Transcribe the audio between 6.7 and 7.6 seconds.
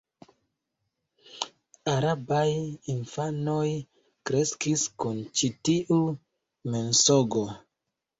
mensogo.